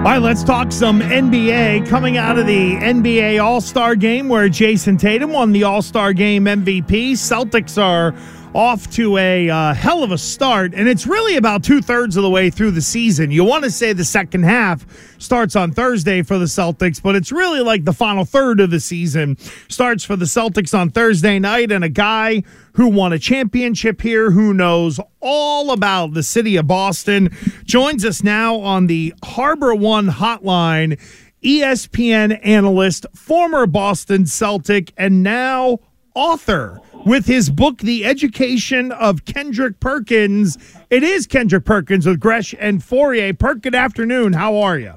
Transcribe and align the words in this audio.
All 0.00 0.06
right, 0.06 0.22
let's 0.22 0.42
talk 0.42 0.72
some 0.72 1.02
NBA 1.02 1.86
coming 1.86 2.16
out 2.16 2.38
of 2.38 2.46
the 2.46 2.72
NBA 2.72 3.38
All 3.44 3.60
Star 3.60 3.94
game 3.94 4.30
where 4.30 4.48
Jayson 4.48 4.96
Tatum 4.96 5.30
won 5.30 5.52
the 5.52 5.64
All 5.64 5.82
Star 5.82 6.14
game 6.14 6.46
MVP. 6.46 7.12
Celtics 7.12 7.76
are 7.76 8.14
off 8.54 8.90
to 8.90 9.16
a 9.16 9.48
uh, 9.48 9.74
hell 9.74 10.02
of 10.02 10.10
a 10.10 10.18
start, 10.18 10.74
and 10.74 10.88
it's 10.88 11.06
really 11.06 11.36
about 11.36 11.62
two 11.62 11.80
thirds 11.80 12.16
of 12.16 12.22
the 12.22 12.30
way 12.30 12.50
through 12.50 12.72
the 12.72 12.80
season. 12.80 13.30
You 13.30 13.44
want 13.44 13.64
to 13.64 13.70
say 13.70 13.92
the 13.92 14.04
second 14.04 14.42
half 14.42 14.84
starts 15.18 15.54
on 15.54 15.70
Thursday 15.70 16.22
for 16.22 16.38
the 16.38 16.46
Celtics, 16.46 17.00
but 17.00 17.14
it's 17.14 17.30
really 17.30 17.60
like 17.60 17.84
the 17.84 17.92
final 17.92 18.24
third 18.24 18.58
of 18.58 18.70
the 18.70 18.80
season 18.80 19.36
starts 19.68 20.04
for 20.04 20.16
the 20.16 20.24
Celtics 20.24 20.76
on 20.76 20.90
Thursday 20.90 21.38
night, 21.38 21.70
and 21.70 21.84
a 21.84 21.88
guy 21.88 22.42
who 22.72 22.88
won 22.88 23.12
a 23.12 23.18
championship 23.18 24.00
here, 24.00 24.32
who 24.32 24.52
knows 24.52 24.98
all 25.20 25.70
about 25.70 26.14
the 26.14 26.22
city 26.22 26.56
of 26.56 26.66
Boston, 26.66 27.30
joins 27.64 28.04
us 28.04 28.22
now 28.22 28.56
on 28.56 28.88
the 28.88 29.14
Harbor 29.24 29.74
One 29.74 30.08
hotline. 30.08 30.98
ESPN 31.42 32.38
analyst, 32.44 33.06
former 33.14 33.66
Boston 33.66 34.26
Celtic, 34.26 34.92
and 34.98 35.22
now 35.22 35.78
author 36.14 36.82
with 37.04 37.26
his 37.26 37.50
book, 37.50 37.78
The 37.78 38.04
Education 38.04 38.92
of 38.92 39.24
Kendrick 39.24 39.80
Perkins. 39.80 40.58
It 40.90 41.02
is 41.02 41.26
Kendrick 41.26 41.64
Perkins 41.64 42.06
with 42.06 42.20
Gresh 42.20 42.54
and 42.58 42.80
Fauria. 42.80 43.38
Perk, 43.38 43.62
good 43.62 43.74
afternoon. 43.74 44.32
How 44.32 44.56
are 44.56 44.78
you? 44.78 44.94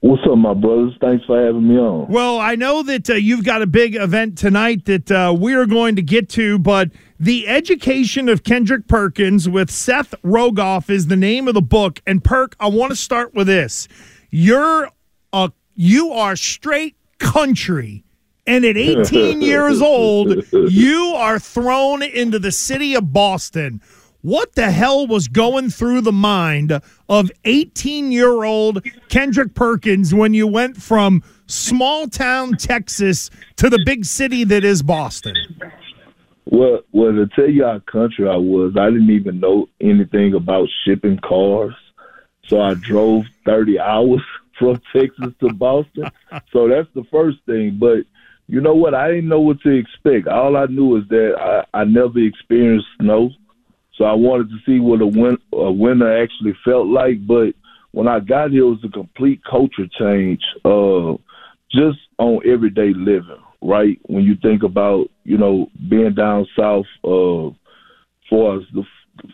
What's 0.00 0.22
up, 0.30 0.38
my 0.38 0.54
brothers? 0.54 0.92
Thanks 1.00 1.24
for 1.24 1.42
having 1.42 1.68
me 1.68 1.76
on. 1.76 2.08
Well, 2.08 2.38
I 2.38 2.54
know 2.54 2.82
that 2.82 3.10
uh, 3.10 3.14
you've 3.14 3.44
got 3.44 3.62
a 3.62 3.66
big 3.66 3.96
event 3.96 4.38
tonight 4.38 4.84
that 4.84 5.10
uh, 5.10 5.34
we're 5.36 5.66
going 5.66 5.96
to 5.96 6.02
get 6.02 6.28
to, 6.30 6.58
but 6.58 6.90
The 7.18 7.48
Education 7.48 8.28
of 8.28 8.44
Kendrick 8.44 8.86
Perkins 8.86 9.48
with 9.48 9.70
Seth 9.70 10.14
Rogoff 10.22 10.90
is 10.90 11.06
the 11.06 11.16
name 11.16 11.48
of 11.48 11.54
the 11.54 11.62
book. 11.62 12.00
And 12.06 12.22
Perk, 12.22 12.54
I 12.60 12.68
want 12.68 12.90
to 12.92 12.96
start 12.96 13.34
with 13.34 13.46
this. 13.46 13.88
You're 14.30 14.90
a 15.32 15.50
you 15.74 16.12
are 16.12 16.36
straight 16.36 16.96
country 17.18 18.04
and 18.46 18.64
at 18.64 18.76
18 18.76 19.42
years 19.42 19.80
old, 19.82 20.44
you 20.52 21.14
are 21.16 21.38
thrown 21.38 22.02
into 22.02 22.38
the 22.38 22.52
city 22.52 22.94
of 22.94 23.12
Boston. 23.12 23.80
What 24.22 24.54
the 24.54 24.70
hell 24.70 25.06
was 25.06 25.28
going 25.28 25.70
through 25.70 26.00
the 26.00 26.12
mind 26.12 26.80
of 27.08 27.30
18 27.44 28.10
year 28.10 28.42
old 28.44 28.84
Kendrick 29.08 29.54
Perkins 29.54 30.12
when 30.12 30.34
you 30.34 30.46
went 30.46 30.76
from 30.76 31.22
small 31.46 32.08
town 32.08 32.56
Texas 32.56 33.30
to 33.56 33.70
the 33.70 33.80
big 33.86 34.04
city 34.04 34.42
that 34.44 34.64
is 34.64 34.82
Boston? 34.82 35.34
Well, 36.46 36.80
well, 36.92 37.12
to 37.12 37.26
tell 37.34 37.48
you 37.48 37.64
how 37.64 37.80
country 37.80 38.28
I 38.28 38.36
was, 38.36 38.76
I 38.76 38.90
didn't 38.90 39.10
even 39.10 39.40
know 39.40 39.68
anything 39.80 40.34
about 40.34 40.68
shipping 40.84 41.18
cars. 41.18 41.74
So 42.48 42.60
I 42.60 42.74
drove 42.74 43.24
30 43.44 43.80
hours 43.80 44.22
from 44.58 44.80
Texas 44.92 45.34
to 45.40 45.52
Boston. 45.52 46.10
So 46.52 46.68
that's 46.68 46.88
the 46.94 47.04
first 47.10 47.38
thing. 47.46 47.78
But 47.78 47.98
you 48.48 48.60
know 48.60 48.74
what? 48.74 48.94
I 48.94 49.08
didn't 49.08 49.28
know 49.28 49.40
what 49.40 49.60
to 49.62 49.70
expect. 49.70 50.28
All 50.28 50.56
I 50.56 50.66
knew 50.66 50.96
is 50.96 51.08
that 51.08 51.64
I, 51.72 51.80
I 51.80 51.84
never 51.84 52.18
experienced 52.18 52.86
snow, 53.00 53.30
so 53.96 54.04
I 54.04 54.12
wanted 54.12 54.50
to 54.50 54.56
see 54.64 54.78
what 54.78 55.00
a, 55.00 55.06
win, 55.06 55.38
a 55.52 55.72
winter 55.72 56.22
actually 56.22 56.56
felt 56.64 56.86
like. 56.86 57.26
But 57.26 57.54
when 57.92 58.06
I 58.06 58.20
got 58.20 58.50
here, 58.50 58.62
it 58.62 58.66
was 58.66 58.84
a 58.84 58.88
complete 58.88 59.40
culture 59.44 59.88
change, 59.98 60.42
uh, 60.64 61.14
just 61.72 61.98
on 62.18 62.40
everyday 62.46 62.92
living. 62.94 63.42
Right 63.62 63.98
when 64.04 64.22
you 64.22 64.36
think 64.36 64.62
about 64.62 65.10
you 65.24 65.38
know 65.38 65.70
being 65.88 66.14
down 66.14 66.46
south, 66.56 66.86
uh, 67.02 67.50
for 68.28 68.58
us 68.58 68.64
the 68.74 68.84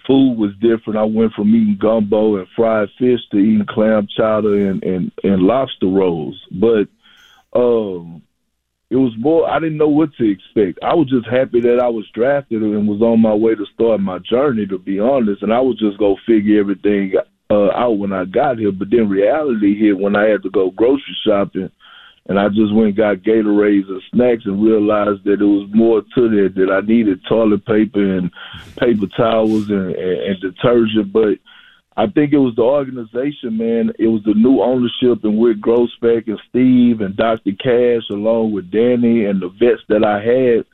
food 0.07 0.39
was 0.39 0.53
different. 0.61 0.99
I 0.99 1.03
went 1.03 1.33
from 1.35 1.49
eating 1.49 1.77
gumbo 1.79 2.37
and 2.37 2.47
fried 2.57 2.89
fish 2.99 3.19
to 3.33 3.37
eating 3.37 3.67
clam 3.69 4.07
chowder 4.17 4.71
and 4.71 4.83
and, 4.85 5.13
and 5.23 5.43
lobster 5.43 5.87
rolls. 5.87 6.41
But 6.51 6.89
um, 7.53 8.23
it 8.93 8.97
was 8.97 9.15
more 9.19 9.51
I 9.51 9.59
didn't 9.59 9.79
know 9.79 9.89
what 9.89 10.15
to 10.17 10.31
expect. 10.31 10.79
I 10.83 10.93
was 10.95 11.09
just 11.09 11.27
happy 11.27 11.61
that 11.63 11.81
I 11.81 11.89
was 11.89 12.07
drafted 12.13 12.63
and 12.63 12.87
was 12.87 13.01
on 13.01 13.21
my 13.21 13.33
way 13.33 13.55
to 13.55 13.65
start 13.75 14.01
my 14.01 14.19
journey 14.19 14.67
to 14.67 14.79
be 14.79 15.01
honest, 15.01 15.43
and 15.43 15.53
I 15.53 15.61
was 15.61 15.79
just 15.79 15.99
gonna 15.99 16.17
figure 16.27 16.61
everything 16.61 17.15
uh, 17.51 17.71
out 17.73 17.99
when 17.99 18.13
I 18.13 18.27
got 18.27 18.59
here. 18.59 18.71
But 18.71 18.91
then 18.91 19.09
reality 19.09 19.79
hit 19.79 19.99
when 19.99 20.15
I 20.15 20.29
had 20.29 20.43
to 20.43 20.51
go 20.51 20.71
grocery 20.71 21.17
shopping 21.27 21.71
and 22.27 22.39
I 22.39 22.49
just 22.49 22.73
went 22.73 22.89
and 22.89 22.97
got 22.97 23.17
Gatorades 23.17 23.89
and 23.89 24.03
snacks 24.13 24.45
and 24.45 24.63
realized 24.63 25.25
that 25.25 25.41
it 25.41 25.45
was 25.45 25.69
more 25.73 26.03
to 26.03 26.29
that 26.29 26.55
that 26.55 26.71
I 26.71 26.87
needed 26.87 27.21
toilet 27.29 27.65
paper 27.67 28.17
and 28.19 28.31
paper 28.77 29.07
towels 29.17 29.71
and, 29.71 29.95
and, 29.97 30.21
and 30.21 30.41
detergent, 30.41 31.13
but 31.13 31.39
I 31.97 32.07
think 32.07 32.33
it 32.33 32.39
was 32.39 32.55
the 32.57 32.63
organization, 32.63 33.59
man. 33.59 33.93
It 33.99 34.07
was 34.07 34.23
the 34.25 34.35
new 34.35 34.63
ownership 34.63 35.25
and 35.25 35.37
with 35.37 35.61
Grousbeck 35.61 36.27
and 36.27 36.41
Steve 36.49 37.03
and 37.03 37.17
Dr. 37.17 37.53
Cash, 37.53 38.09
along 38.11 38.53
with 38.53 38.71
Danny 38.71 39.27
and 39.27 39.43
the 39.43 39.49
vets 39.49 39.83
that 39.89 40.03
I 40.03 40.17
had, 40.23 40.65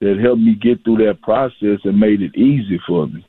that 0.00 0.20
helped 0.20 0.42
me 0.42 0.54
get 0.54 0.82
through 0.84 1.06
that 1.06 1.22
process 1.22 1.78
and 1.84 1.98
made 1.98 2.22
it 2.22 2.36
easy 2.36 2.80
for 2.86 3.06
me. 3.06 3.24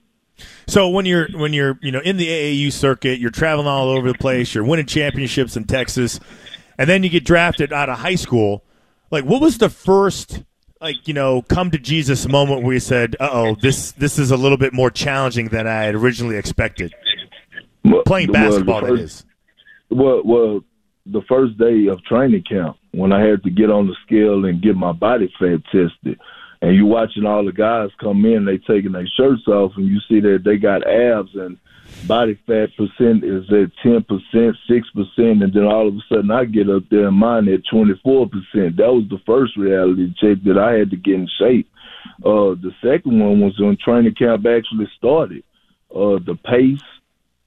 So 0.67 0.89
when 0.89 1.05
you're 1.05 1.27
when 1.33 1.53
you're 1.53 1.79
you 1.81 1.91
know 1.91 2.01
in 2.01 2.17
the 2.17 2.27
AAU 2.27 2.71
circuit, 2.71 3.19
you're 3.19 3.29
traveling 3.29 3.67
all 3.67 3.89
over 3.89 4.11
the 4.11 4.17
place, 4.17 4.53
you're 4.53 4.65
winning 4.65 4.87
championships 4.87 5.55
in 5.55 5.65
Texas, 5.65 6.19
and 6.77 6.89
then 6.89 7.03
you 7.03 7.09
get 7.09 7.23
drafted 7.23 7.71
out 7.71 7.89
of 7.89 7.99
high 7.99 8.15
school. 8.15 8.63
Like, 9.11 9.23
what 9.23 9.41
was 9.41 9.59
the 9.59 9.69
first 9.69 10.43
like 10.81 11.07
you 11.07 11.13
know 11.13 11.41
come 11.43 11.71
to 11.71 11.77
Jesus 11.77 12.27
moment 12.27 12.63
where 12.63 12.73
you 12.73 12.79
said, 12.79 13.15
"Uh 13.19 13.29
oh, 13.31 13.55
this 13.61 13.91
this 13.93 14.19
is 14.19 14.31
a 14.31 14.37
little 14.37 14.57
bit 14.57 14.73
more 14.73 14.89
challenging 14.89 15.47
than 15.49 15.67
I 15.67 15.83
had 15.83 15.95
originally 15.95 16.37
expected"? 16.37 16.93
Well, 17.85 18.03
Playing 18.03 18.31
well, 18.31 18.49
basketball, 18.49 18.81
that 18.81 18.87
first- 18.89 19.03
is. 19.03 19.25
Well, 19.89 20.21
well, 20.25 20.63
the 21.05 21.21
first 21.23 21.57
day 21.57 21.87
of 21.87 22.03
training 22.03 22.43
camp 22.43 22.77
when 22.91 23.11
I 23.13 23.21
had 23.21 23.43
to 23.43 23.49
get 23.51 23.69
on 23.69 23.87
the 23.87 23.95
scale 24.05 24.45
and 24.45 24.61
get 24.61 24.75
my 24.75 24.91
body 24.91 25.31
fat 25.37 25.63
tested, 25.65 26.19
and 26.61 26.75
you 26.75 26.85
watching 26.85 27.25
all 27.25 27.45
the 27.45 27.51
guys 27.51 27.91
come 27.99 28.25
in, 28.25 28.45
they 28.45 28.57
taking 28.57 28.93
their 28.93 29.07
shirts 29.07 29.47
off, 29.47 29.73
and 29.77 29.85
you 29.85 29.99
see 30.07 30.19
that 30.21 30.41
they 30.43 30.57
got 30.57 30.87
abs 30.87 31.35
and 31.35 31.57
body 32.07 32.37
fat 32.47 32.69
percent 32.75 33.23
is 33.23 33.43
at 33.51 33.71
ten 33.83 34.03
percent, 34.03 34.57
six 34.67 34.89
percent, 34.89 35.43
and 35.43 35.53
then 35.53 35.65
all 35.65 35.87
of 35.87 35.95
a 35.95 35.99
sudden 36.09 36.31
I 36.31 36.45
get 36.45 36.69
up 36.69 36.83
there 36.89 37.07
and 37.07 37.17
mine 37.17 37.47
at 37.49 37.61
twenty 37.69 37.93
four 38.03 38.27
percent. 38.27 38.77
That 38.77 38.91
was 38.91 39.05
the 39.09 39.21
first 39.27 39.55
reality 39.55 40.11
check 40.17 40.43
that 40.45 40.57
I 40.57 40.73
had 40.73 40.89
to 40.89 40.97
get 40.97 41.15
in 41.15 41.29
shape. 41.37 41.69
Uh, 42.23 42.55
the 42.55 42.71
second 42.81 43.19
one 43.19 43.41
was 43.41 43.59
when 43.59 43.77
training 43.77 44.15
camp 44.15 44.45
actually 44.47 44.89
started. 44.97 45.43
Uh, 45.93 46.17
the 46.25 46.37
pace, 46.43 46.81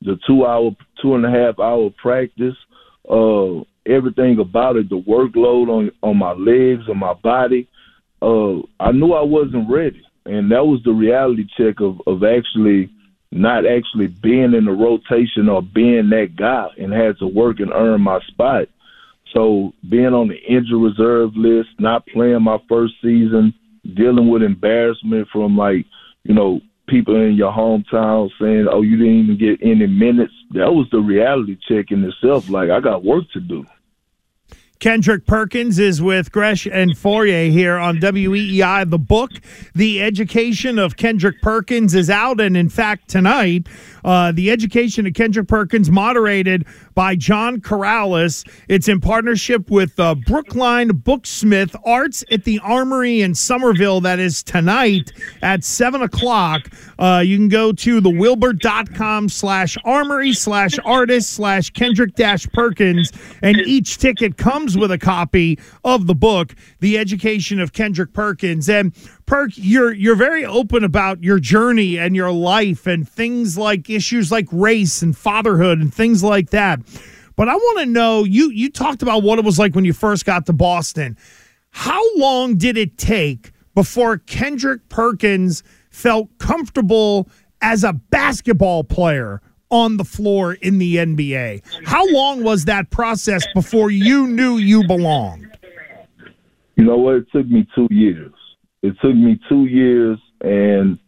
the 0.03 0.19
two 0.27 0.47
hour, 0.47 0.71
two 1.03 1.15
and 1.15 1.25
a 1.25 1.31
half 1.31 1.59
hour 1.59 1.91
practice, 1.91 2.57
uh, 3.09 3.61
everything 3.87 4.39
about 4.39 4.77
it, 4.77 4.89
the 4.89 5.01
workload 5.01 5.69
on 5.69 5.91
on 6.03 6.17
my 6.17 6.33
legs 6.33 6.85
and 6.89 6.99
my 6.99 7.15
body. 7.15 7.69
Uh, 8.21 8.59
I 8.81 8.93
knew 8.93 9.13
I 9.13 9.23
wasn't 9.23 9.71
ready, 9.71 10.03
and 10.27 10.51
that 10.51 10.67
was 10.67 10.81
the 10.85 10.93
reality 10.93 11.47
check 11.57 11.81
of 11.81 12.01
of 12.07 12.25
actually 12.25 12.91
not 13.31 13.67
actually 13.67 14.07
being 14.07 14.55
in 14.55 14.65
the 14.65 14.73
rotation 14.73 15.49
or 15.49 15.63
being 15.63 16.11
that 16.11 16.35
guy, 16.37 16.69
and 16.79 16.93
had 16.93 17.19
to 17.19 17.27
work 17.27 17.61
and 17.61 17.73
earn 17.73 18.01
my 18.01 18.21
spot. 18.29 18.69
So 19.35 19.73
being 19.89 20.15
on 20.15 20.29
the 20.29 20.37
injury 20.37 20.79
reserve 20.79 21.37
list, 21.37 21.69
not 21.79 22.07
playing 22.07 22.43
my 22.43 22.59
first 22.69 22.95
season, 23.03 23.53
dealing 23.95 24.29
with 24.29 24.43
embarrassment 24.43 25.29
from 25.31 25.57
like, 25.57 25.85
you 26.25 26.35
know, 26.35 26.61
people 26.89 27.15
in 27.17 27.35
your 27.35 27.53
hometown 27.53 28.31
saying, 28.41 28.67
"Oh, 28.71 28.83
you 28.83 28.97
didn't 28.97 29.21
even 29.25 29.39
get 29.39 29.59
any 29.63 29.87
minutes." 29.87 30.33
That 30.53 30.73
was 30.73 30.89
the 30.91 31.01
reality 31.01 31.57
check 31.69 31.91
in 31.91 32.05
itself. 32.05 32.49
Like 32.51 32.71
I 32.71 32.81
got 32.81 33.05
work 33.05 33.25
to 33.33 33.41
do. 33.41 33.65
Kendrick 34.81 35.27
Perkins 35.27 35.81
is 35.81 36.01
with 36.01 36.31
Gresh 36.31 36.65
and 36.65 36.93
Fauria 36.93 37.51
here 37.51 37.77
on 37.77 37.99
WEEI. 37.99 38.89
The 38.89 38.99
book, 38.99 39.33
The 39.75 40.01
Education 40.01 40.79
of 40.79 40.97
Kendrick 40.97 41.43
Perkins, 41.43 41.97
is 41.97 42.09
out. 42.09 42.41
And 42.41 42.57
in 42.57 42.69
fact, 42.69 43.09
tonight, 43.09 43.67
uh, 44.09 44.33
The 44.33 44.51
Education 44.51 45.07
of 45.07 45.13
Kendrick 45.13 45.49
Perkins, 45.49 45.91
moderated 45.91 46.65
by 46.95 47.15
John 47.15 47.61
Karalis. 47.61 48.49
It's 48.67 48.89
in 48.89 49.01
partnership 49.01 49.71
with 49.71 50.01
uh, 50.01 50.15
Brookline 50.15 50.89
Booksmith 50.89 51.77
Arts 51.85 52.25
at 52.31 52.45
the 52.45 52.59
Armory 52.61 53.21
in 53.21 53.35
Somerville. 53.35 54.01
That 54.01 54.19
is 54.19 54.43
tonight 54.43 55.13
at 55.43 55.63
7 55.63 56.01
o'clock. 56.01 56.71
Uh, 56.99 57.23
you 57.25 57.37
can 57.37 57.49
go 57.49 57.71
to 57.71 58.01
thewilbur.com 58.01 59.29
slash 59.29 59.77
armory 59.85 60.33
slash 60.33 60.79
artist 60.87 61.35
slash 61.35 61.69
Kendrick 61.71 62.15
dash 62.15 62.47
Perkins, 62.49 63.13
and 63.43 63.59
each 63.59 63.99
ticket 63.99 64.39
comes 64.39 64.79
with 64.79 64.91
a 64.91 64.99
copy 64.99 65.59
of 65.85 66.07
the 66.07 66.15
book, 66.15 66.55
The 66.81 66.97
Education 66.97 67.61
of 67.61 67.75
Kendrick 67.75 68.15
Perkins. 68.15 68.71
And 68.71 68.95
Perk, 69.29 69.51
you're 69.57 69.93
you're 69.93 70.17
very 70.17 70.47
open 70.47 70.85
about 70.85 71.23
your 71.23 71.39
journey 71.39 71.99
and 71.99 72.17
your 72.17 72.33
life 72.33 72.87
and 72.87 73.07
things 73.07 73.59
like 73.59 73.91
issues 73.91 74.33
like 74.33 74.47
race 74.51 75.03
and 75.03 75.15
fatherhood 75.15 75.81
and 75.81 75.93
things 75.93 76.25
like 76.25 76.49
that. 76.49 76.81
But 77.37 77.51
I 77.51 77.55
want 77.55 77.81
to 77.81 77.87
know 77.87 78.25
you 78.25 78.51
you 78.51 78.71
talked 78.71 79.03
about 79.03 79.23
what 79.23 79.39
it 79.39 79.45
was 79.45 79.59
like 79.59 79.75
when 79.75 79.85
you 79.85 79.93
first 79.93 80.25
got 80.25 80.47
to 80.47 80.55
Boston. 80.55 81.19
How 81.69 82.01
long 82.17 82.57
did 82.57 82.79
it 82.79 82.97
take 82.97 83.53
before 83.75 84.17
Kendrick 84.17 84.89
Perkins 84.89 85.63
felt 85.91 86.31
comfortable 86.39 87.29
as 87.61 87.85
a 87.85 87.93
basketball 87.93 88.83
player 88.83 89.43
on 89.69 89.99
the 89.99 90.05
floor 90.05 90.55
in 90.55 90.79
the 90.79 90.97
NBA? 90.97 91.61
How 91.85 92.07
long 92.07 92.43
was 92.43 92.65
that 92.65 92.89
process 92.89 93.47
before 93.53 93.91
you 93.91 94.27
knew 94.27 94.57
you 94.57 94.87
belonged? 94.87 95.55
You 96.77 96.85
know 96.85 96.97
what? 96.97 97.17
It 97.17 97.27
took 97.31 97.47
me 97.47 97.69
two 97.75 97.89
years. 97.91 98.33
It 98.83 98.95
took 99.01 99.15
me 99.15 99.39
two 99.49 99.67
years, 99.67 100.19
and 100.41 100.99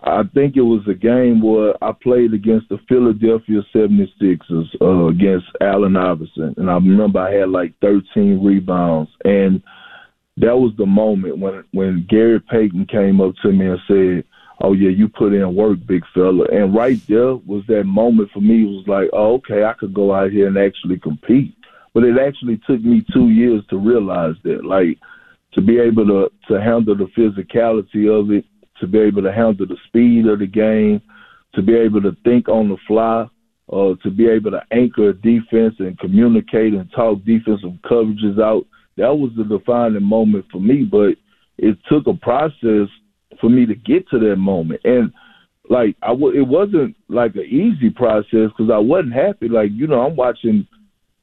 I 0.00 0.22
think 0.32 0.56
it 0.56 0.62
was 0.62 0.86
a 0.86 0.94
game 0.94 1.42
where 1.42 1.74
I 1.82 1.92
played 1.92 2.32
against 2.32 2.68
the 2.68 2.78
Philadelphia 2.88 3.62
76ers 3.74 4.68
uh, 4.80 5.06
against 5.08 5.46
Allen 5.60 5.96
Iverson. 5.96 6.54
And 6.56 6.70
I 6.70 6.74
remember 6.74 7.18
I 7.18 7.32
had 7.32 7.50
like 7.50 7.74
13 7.80 8.42
rebounds. 8.42 9.10
And 9.24 9.60
that 10.36 10.56
was 10.56 10.72
the 10.78 10.86
moment 10.86 11.38
when, 11.38 11.64
when 11.72 12.06
Gary 12.08 12.40
Payton 12.40 12.86
came 12.86 13.20
up 13.20 13.34
to 13.42 13.50
me 13.50 13.66
and 13.66 13.80
said, 13.88 14.24
Oh, 14.60 14.72
yeah, 14.72 14.90
you 14.90 15.08
put 15.08 15.32
in 15.32 15.54
work, 15.54 15.78
big 15.86 16.02
fella. 16.14 16.44
And 16.52 16.74
right 16.74 17.00
there 17.08 17.34
was 17.34 17.64
that 17.68 17.84
moment 17.84 18.30
for 18.32 18.40
me. 18.40 18.62
It 18.62 18.66
was 18.66 18.84
like, 18.86 19.10
Oh, 19.12 19.34
okay, 19.34 19.64
I 19.64 19.72
could 19.72 19.94
go 19.94 20.14
out 20.14 20.30
here 20.30 20.46
and 20.46 20.58
actually 20.58 21.00
compete. 21.00 21.54
But 21.92 22.04
it 22.04 22.16
actually 22.18 22.60
took 22.68 22.80
me 22.82 23.04
two 23.12 23.30
years 23.30 23.64
to 23.70 23.78
realize 23.78 24.36
that. 24.44 24.64
Like, 24.64 24.98
to 25.58 25.66
be 25.66 25.80
able 25.80 26.06
to 26.06 26.30
to 26.46 26.60
handle 26.60 26.96
the 26.96 27.06
physicality 27.18 28.08
of 28.08 28.30
it, 28.30 28.44
to 28.80 28.86
be 28.86 28.98
able 29.00 29.22
to 29.22 29.32
handle 29.32 29.66
the 29.66 29.76
speed 29.88 30.24
of 30.26 30.38
the 30.38 30.46
game, 30.46 31.02
to 31.52 31.62
be 31.62 31.74
able 31.74 32.00
to 32.00 32.16
think 32.22 32.48
on 32.48 32.68
the 32.68 32.76
fly, 32.86 33.26
uh, 33.72 33.94
to 34.04 34.10
be 34.10 34.28
able 34.28 34.52
to 34.52 34.62
anchor 34.70 35.08
a 35.08 35.12
defense 35.14 35.74
and 35.80 35.98
communicate 35.98 36.74
and 36.74 36.88
talk 36.92 37.18
defensive 37.24 37.72
coverages 37.84 38.40
out. 38.40 38.66
That 38.98 39.12
was 39.12 39.32
the 39.36 39.42
defining 39.42 40.04
moment 40.04 40.44
for 40.52 40.60
me, 40.60 40.84
but 40.84 41.16
it 41.58 41.76
took 41.88 42.06
a 42.06 42.14
process 42.14 42.86
for 43.40 43.50
me 43.50 43.66
to 43.66 43.74
get 43.74 44.08
to 44.10 44.20
that 44.20 44.36
moment. 44.36 44.80
And 44.84 45.12
like 45.68 45.96
I 46.02 46.10
w- 46.10 46.40
it 46.40 46.46
wasn't 46.46 46.94
like 47.08 47.34
an 47.34 47.46
easy 47.46 47.90
process 47.90 48.50
because 48.56 48.70
I 48.72 48.78
wasn't 48.78 49.14
happy. 49.14 49.48
Like 49.48 49.70
you 49.72 49.88
know, 49.88 50.02
I'm 50.02 50.14
watching 50.14 50.68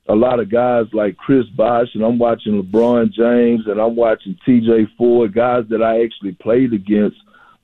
a 0.08 0.16
lot 0.16 0.40
of 0.40 0.52
guys 0.52 0.86
like 0.94 1.18
Chris 1.18 1.46
Bosh, 1.56 1.88
and 1.96 2.04
I'm 2.04 2.20
watching 2.20 2.62
LeBron 2.62 3.12
James, 3.12 3.64
and 3.68 3.80
I'm 3.80 3.96
watching 3.96 4.38
T.J. 4.46 4.88
Ford, 4.98 5.34
guys 5.34 5.64
that 5.70 5.82
I 5.82 6.04
actually 6.04 6.34
played 6.34 6.74
against. 6.74 7.18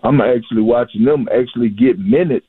I'm 0.03 0.19
actually 0.21 0.63
watching 0.63 1.05
them 1.05 1.27
actually 1.31 1.69
get 1.69 1.99
minutes 1.99 2.47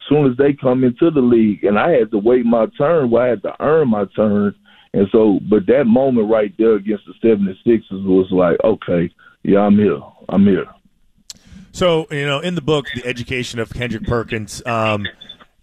as 0.00 0.08
soon 0.08 0.30
as 0.30 0.36
they 0.36 0.52
come 0.52 0.84
into 0.84 1.10
the 1.10 1.22
league, 1.22 1.64
and 1.64 1.78
I 1.78 1.90
had 1.92 2.10
to 2.10 2.18
wait 2.18 2.44
my 2.44 2.66
turn. 2.76 3.10
Where 3.10 3.24
I 3.24 3.28
had 3.28 3.42
to 3.42 3.56
earn 3.60 3.88
my 3.88 4.04
turn, 4.14 4.54
and 4.92 5.06
so, 5.10 5.40
but 5.48 5.66
that 5.66 5.84
moment 5.86 6.30
right 6.30 6.52
there 6.58 6.74
against 6.74 7.04
the 7.06 7.14
76ers 7.26 8.04
was 8.04 8.28
like, 8.30 8.58
okay, 8.62 9.10
yeah, 9.42 9.60
I'm 9.60 9.78
here, 9.78 10.00
I'm 10.28 10.46
here. 10.46 10.66
So 11.72 12.06
you 12.10 12.26
know, 12.26 12.40
in 12.40 12.56
the 12.56 12.60
book, 12.60 12.86
the 12.94 13.06
education 13.06 13.58
of 13.58 13.72
Kendrick 13.72 14.04
Perkins. 14.04 14.62
Um, 14.66 15.06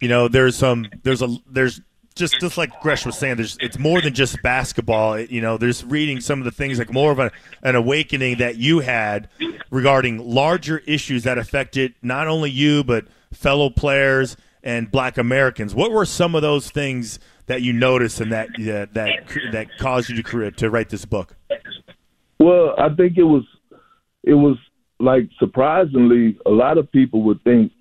you 0.00 0.08
know, 0.08 0.28
there's 0.28 0.56
some, 0.56 0.86
there's 1.02 1.22
a, 1.22 1.36
there's 1.50 1.80
just 2.18 2.38
just 2.40 2.58
like 2.58 2.80
Gresh 2.80 3.06
was 3.06 3.16
saying, 3.16 3.36
there's 3.36 3.56
it's 3.60 3.78
more 3.78 4.00
than 4.00 4.12
just 4.12 4.42
basketball. 4.42 5.14
It, 5.14 5.30
you 5.30 5.40
know, 5.40 5.56
there's 5.56 5.84
reading 5.84 6.20
some 6.20 6.38
of 6.40 6.44
the 6.44 6.50
things 6.50 6.78
like 6.78 6.92
more 6.92 7.12
of 7.12 7.18
a, 7.18 7.30
an 7.62 7.76
awakening 7.76 8.38
that 8.38 8.56
you 8.56 8.80
had 8.80 9.28
regarding 9.70 10.18
larger 10.18 10.78
issues 10.78 11.22
that 11.24 11.38
affected 11.38 11.94
not 12.02 12.28
only 12.28 12.50
you 12.50 12.84
but 12.84 13.06
fellow 13.32 13.70
players 13.70 14.36
and 14.62 14.90
Black 14.90 15.16
Americans. 15.16 15.74
What 15.74 15.92
were 15.92 16.04
some 16.04 16.34
of 16.34 16.42
those 16.42 16.70
things 16.70 17.18
that 17.46 17.62
you 17.62 17.72
noticed 17.72 18.20
and 18.20 18.32
that 18.32 18.48
uh, 18.58 18.86
that 18.92 19.26
that 19.52 19.78
caused 19.78 20.10
you 20.10 20.16
to 20.16 20.22
create 20.22 20.56
to 20.58 20.68
write 20.68 20.90
this 20.90 21.04
book? 21.04 21.36
Well, 22.38 22.74
I 22.78 22.94
think 22.94 23.16
it 23.16 23.24
was 23.24 23.44
it 24.24 24.34
was 24.34 24.56
like 25.00 25.28
surprisingly, 25.38 26.38
a 26.44 26.50
lot 26.50 26.78
of 26.78 26.90
people 26.90 27.22
would 27.22 27.42
think 27.44 27.72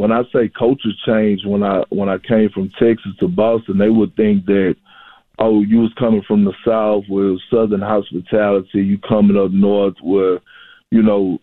when 0.00 0.12
I 0.12 0.22
say 0.32 0.48
culture 0.48 0.94
change, 1.04 1.44
when 1.44 1.62
I 1.62 1.84
when 1.90 2.08
I 2.08 2.16
came 2.16 2.48
from 2.48 2.70
Texas 2.78 3.12
to 3.20 3.28
Boston, 3.28 3.76
they 3.76 3.90
would 3.90 4.16
think 4.16 4.46
that 4.46 4.74
oh, 5.38 5.60
you 5.60 5.80
was 5.80 5.92
coming 5.98 6.22
from 6.26 6.46
the 6.46 6.54
South 6.66 7.04
with 7.06 7.38
Southern 7.50 7.82
hospitality, 7.82 8.80
you 8.82 8.96
coming 8.96 9.36
up 9.36 9.50
north 9.50 9.96
where, 10.02 10.38
you 10.90 11.02
know, 11.02 11.38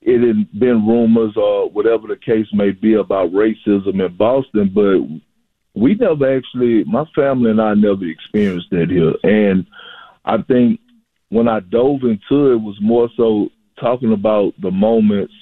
it 0.00 0.20
had 0.20 0.58
been 0.58 0.84
rumors 0.84 1.34
or 1.36 1.70
whatever 1.70 2.08
the 2.08 2.16
case 2.16 2.48
may 2.52 2.72
be 2.72 2.94
about 2.94 3.30
racism 3.30 4.04
in 4.04 4.16
Boston, 4.16 4.72
but 4.74 5.80
we 5.80 5.94
never 5.94 6.36
actually, 6.36 6.82
my 6.82 7.04
family 7.14 7.52
and 7.52 7.62
I 7.62 7.74
never 7.74 8.04
experienced 8.04 8.70
that 8.70 8.90
here. 8.90 9.14
And 9.22 9.64
I 10.24 10.42
think 10.42 10.80
when 11.28 11.46
I 11.46 11.60
dove 11.60 12.02
into 12.02 12.50
it, 12.50 12.54
it 12.54 12.62
was 12.62 12.78
more 12.80 13.08
so 13.16 13.50
talking 13.78 14.12
about 14.12 14.54
the 14.60 14.72
moments 14.72 15.34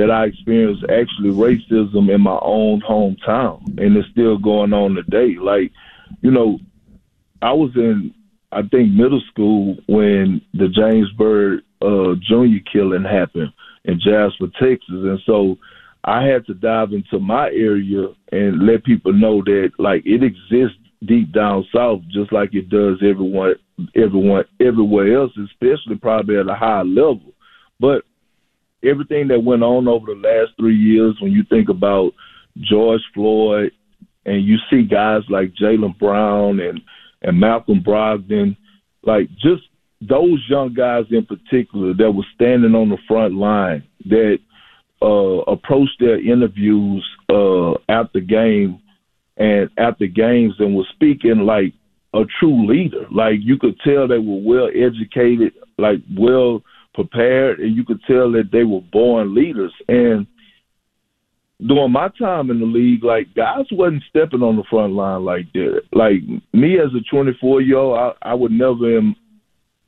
that 0.00 0.10
I 0.10 0.24
experienced 0.24 0.84
actually 0.84 1.28
racism 1.28 2.12
in 2.12 2.22
my 2.22 2.38
own 2.40 2.80
hometown, 2.80 3.62
and 3.78 3.94
it's 3.94 4.08
still 4.08 4.38
going 4.38 4.72
on 4.72 4.94
today. 4.94 5.36
Like, 5.38 5.72
you 6.22 6.30
know, 6.30 6.58
I 7.42 7.52
was 7.52 7.70
in, 7.74 8.14
I 8.50 8.62
think, 8.62 8.92
middle 8.92 9.20
school 9.30 9.76
when 9.88 10.40
the 10.54 10.68
James 10.68 11.10
Byrd 11.18 11.64
uh, 11.82 12.14
Jr. 12.22 12.64
killing 12.72 13.04
happened 13.04 13.52
in 13.84 14.00
Jasper, 14.00 14.46
Texas, 14.58 14.88
and 14.88 15.20
so 15.26 15.58
I 16.04 16.24
had 16.24 16.46
to 16.46 16.54
dive 16.54 16.94
into 16.94 17.18
my 17.18 17.48
area 17.48 18.06
and 18.32 18.66
let 18.66 18.84
people 18.84 19.12
know 19.12 19.42
that 19.44 19.72
like 19.78 20.06
it 20.06 20.22
exists 20.22 20.78
deep 21.04 21.30
down 21.30 21.66
south, 21.74 22.00
just 22.10 22.32
like 22.32 22.54
it 22.54 22.70
does 22.70 22.96
everyone, 23.02 23.56
everyone, 23.94 24.44
everywhere 24.60 25.14
else, 25.20 25.32
especially 25.36 25.96
probably 26.00 26.38
at 26.38 26.48
a 26.48 26.54
high 26.54 26.82
level. 26.82 27.34
But 27.78 28.04
everything 28.84 29.28
that 29.28 29.44
went 29.44 29.62
on 29.62 29.88
over 29.88 30.06
the 30.06 30.20
last 30.20 30.52
three 30.58 30.76
years, 30.76 31.16
when 31.20 31.32
you 31.32 31.42
think 31.48 31.68
about 31.68 32.12
George 32.58 33.02
Floyd, 33.14 33.72
and 34.26 34.44
you 34.44 34.56
see 34.68 34.82
guys 34.82 35.22
like 35.28 35.54
Jaylen 35.54 35.98
Brown 35.98 36.60
and 36.60 36.80
and 37.22 37.38
Malcolm 37.38 37.82
Brogdon, 37.82 38.56
like 39.02 39.28
just 39.34 39.62
those 40.00 40.42
young 40.48 40.72
guys 40.72 41.04
in 41.10 41.26
particular 41.26 41.92
that 41.94 42.10
were 42.10 42.24
standing 42.34 42.74
on 42.74 42.88
the 42.88 42.98
front 43.06 43.34
line 43.34 43.84
that 44.06 44.38
uh, 45.02 45.06
approached 45.06 45.98
their 46.00 46.18
interviews 46.18 47.06
uh, 47.28 47.72
after 47.88 48.20
the 48.20 48.26
game 48.26 48.80
and 49.36 49.70
after 49.76 50.06
games 50.06 50.54
and 50.58 50.74
was 50.74 50.86
speaking 50.94 51.40
like 51.40 51.72
a 52.14 52.24
true 52.38 52.66
leader. 52.66 53.06
Like 53.10 53.36
you 53.40 53.58
could 53.58 53.78
tell 53.80 54.08
they 54.08 54.18
were 54.18 54.40
well 54.42 54.68
educated, 54.68 55.52
like 55.78 56.00
well 56.16 56.62
prepared, 56.94 57.60
and 57.60 57.76
you 57.76 57.84
could 57.84 58.00
tell 58.06 58.32
that 58.32 58.50
they 58.52 58.64
were 58.64 58.80
born 58.92 59.34
leaders. 59.34 59.72
And 59.88 60.26
during 61.66 61.92
my 61.92 62.08
time 62.18 62.50
in 62.50 62.60
the 62.60 62.66
league, 62.66 63.04
like 63.04 63.34
guys 63.34 63.66
wasn't 63.70 64.02
stepping 64.08 64.42
on 64.42 64.56
the 64.56 64.64
front 64.70 64.94
line 64.94 65.24
like 65.24 65.52
that. 65.52 65.82
Like 65.92 66.22
me 66.52 66.78
as 66.78 66.90
a 66.94 67.02
24 67.10 67.60
year 67.60 67.78
old, 67.78 67.98
I, 67.98 68.30
I 68.30 68.34
would 68.34 68.52
never 68.52 69.00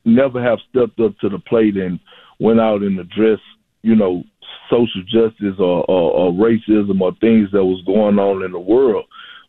never 0.05 0.43
have 0.43 0.59
stepped 0.69 0.99
up 0.99 1.17
to 1.19 1.29
the 1.29 1.39
plate 1.39 1.77
and 1.77 1.99
went 2.39 2.59
out 2.59 2.81
and 2.81 2.99
addressed, 2.99 3.41
you 3.81 3.95
know, 3.95 4.23
social 4.69 5.03
justice 5.03 5.55
or, 5.59 5.85
or, 5.89 6.11
or 6.11 6.31
racism 6.33 6.99
or 7.01 7.13
things 7.21 7.49
that 7.51 7.63
was 7.63 7.83
going 7.85 8.19
on 8.19 8.43
in 8.43 8.51
the 8.51 8.59
world. 8.59 9.05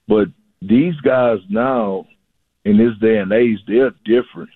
But 0.06 0.28
these 0.62 0.94
guys 1.04 1.38
now, 1.48 2.06
in 2.64 2.78
this 2.78 2.96
day 3.00 3.18
and 3.18 3.32
age, 3.32 3.58
they're 3.66 3.92
different. 4.04 4.50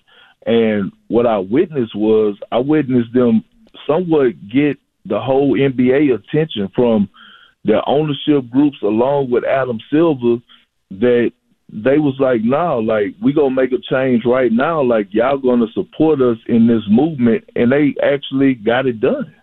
And 0.45 0.91
what 1.07 1.25
I 1.25 1.37
witnessed 1.39 1.95
was 1.95 2.37
I 2.51 2.59
witnessed 2.59 3.13
them 3.13 3.43
somewhat 3.87 4.33
get 4.49 4.77
the 5.05 5.19
whole 5.19 5.57
NBA 5.57 6.13
attention 6.13 6.69
from 6.75 7.09
their 7.65 7.87
ownership 7.87 8.49
groups 8.49 8.77
along 8.81 9.31
with 9.31 9.43
Adam 9.43 9.79
Silver 9.91 10.37
that 10.91 11.31
they 11.71 11.99
was 11.99 12.15
like, 12.19 12.41
no, 12.41 12.81
nah, 12.81 12.93
like 12.93 13.15
we 13.21 13.33
gonna 13.33 13.51
make 13.51 13.71
a 13.71 13.77
change 13.89 14.23
right 14.25 14.51
now. 14.51 14.81
Like 14.81 15.07
y'all 15.11 15.37
gonna 15.37 15.67
support 15.73 16.21
us 16.21 16.37
in 16.47 16.67
this 16.67 16.83
movement, 16.89 17.43
and 17.55 17.71
they 17.71 17.95
actually 18.01 18.55
got 18.55 18.87
it 18.87 18.99
done 18.99 19.35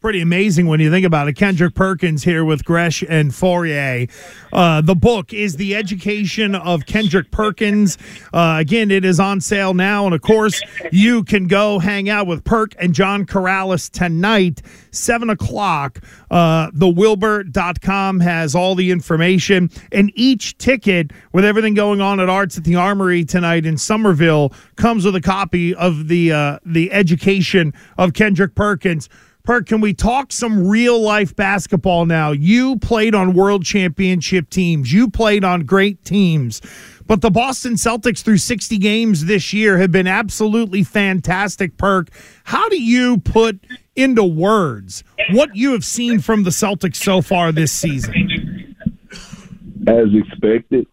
pretty 0.00 0.20
amazing 0.20 0.66
when 0.66 0.78
you 0.78 0.90
think 0.90 1.04
about 1.04 1.26
it. 1.26 1.32
Kendrick 1.34 1.74
Perkins 1.74 2.22
here 2.22 2.44
with 2.44 2.64
Gresh 2.64 3.02
and 3.08 3.32
Fauria. 3.32 4.08
Uh, 4.52 4.80
the 4.80 4.94
book 4.94 5.32
is 5.32 5.56
The 5.56 5.74
Education 5.74 6.54
of 6.54 6.86
Kendrick 6.86 7.32
Perkins. 7.32 7.98
Uh, 8.32 8.56
again, 8.60 8.92
it 8.92 9.04
is 9.04 9.18
on 9.18 9.40
sale 9.40 9.74
now. 9.74 10.06
And 10.06 10.14
of 10.14 10.22
course, 10.22 10.62
you 10.92 11.24
can 11.24 11.48
go 11.48 11.80
hang 11.80 12.08
out 12.08 12.28
with 12.28 12.44
Perk 12.44 12.74
and 12.78 12.94
John 12.94 13.26
Karalis 13.26 13.90
tonight, 13.90 14.62
7 14.92 15.30
o'clock. 15.30 15.98
Uh, 16.30 16.70
thewilbur.com 16.70 18.20
has 18.20 18.54
all 18.54 18.76
the 18.76 18.92
information. 18.92 19.68
And 19.90 20.12
each 20.14 20.56
ticket, 20.58 21.10
with 21.32 21.44
everything 21.44 21.74
going 21.74 22.00
on 22.00 22.20
at 22.20 22.28
Arts 22.28 22.56
at 22.56 22.64
the 22.64 22.76
Armory 22.76 23.24
tonight 23.24 23.66
in 23.66 23.76
Somerville, 23.76 24.52
comes 24.76 25.04
with 25.04 25.16
a 25.16 25.20
copy 25.20 25.74
of 25.74 26.06
the, 26.06 26.32
uh, 26.32 26.58
the 26.64 26.92
Education 26.92 27.74
of 27.96 28.12
Kendrick 28.12 28.54
Perkins. 28.54 29.08
Perk, 29.44 29.66
can 29.66 29.80
we 29.80 29.94
talk 29.94 30.32
some 30.32 30.68
real 30.68 31.00
life 31.00 31.34
basketball 31.34 32.04
now? 32.04 32.32
You 32.32 32.78
played 32.78 33.14
on 33.14 33.32
world 33.32 33.64
championship 33.64 34.50
teams, 34.50 34.92
you 34.92 35.08
played 35.08 35.44
on 35.44 35.64
great 35.64 36.04
teams. 36.04 36.60
But 37.06 37.22
the 37.22 37.30
Boston 37.30 37.74
Celtics 37.74 38.22
through 38.22 38.36
60 38.36 38.76
games 38.76 39.24
this 39.24 39.54
year 39.54 39.78
have 39.78 39.90
been 39.90 40.06
absolutely 40.06 40.84
fantastic, 40.84 41.78
Perk. 41.78 42.10
How 42.44 42.68
do 42.68 42.80
you 42.80 43.18
put 43.18 43.58
into 43.96 44.22
words 44.22 45.02
what 45.30 45.56
you 45.56 45.72
have 45.72 45.84
seen 45.84 46.20
from 46.20 46.42
the 46.42 46.50
Celtics 46.50 46.96
so 46.96 47.22
far 47.22 47.50
this 47.50 47.72
season? 47.72 48.76
As 49.86 50.08
expected. 50.12 50.86